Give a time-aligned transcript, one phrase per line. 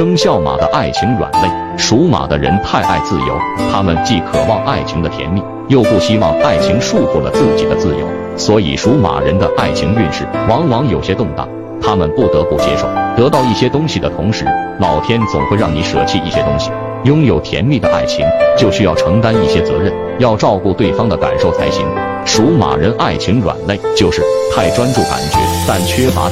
[0.00, 3.38] 生肖马的爱情软肋属马的人太爱自由
[3.70, 8.08] 他们既渴望爱情的甜蜜又不希望爱情束缚了自己的自由。
[8.34, 11.46] 所以属马人的爱情运势往往有些动荡
[11.82, 14.46] 他们不得不接受得到一些东西的同时
[14.78, 16.70] 老天总会让你舍弃一些东西
[17.04, 18.26] 拥有甜蜜的爱情
[18.56, 21.86] 就需要承担一些责任要照顾对方的感受才行。
[22.24, 24.22] 属马人爱情软肋就是
[24.56, 25.38] 太专注感觉
[25.68, 26.30] 但缺乏